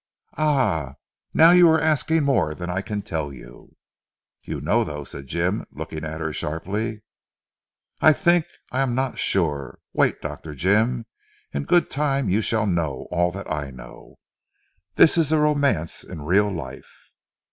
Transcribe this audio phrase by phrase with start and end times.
[0.35, 0.95] "Ah!
[1.31, 3.75] Now you are asking more than I can tell you."
[4.41, 7.03] "You know though," said Jim looking at her sharply.
[8.01, 9.77] "I think I am not sure.
[9.93, 10.55] Wait, Dr.
[10.55, 11.05] Jim.
[11.53, 14.17] In good time you shall know all that I know.
[14.95, 17.11] This is a romance in real life."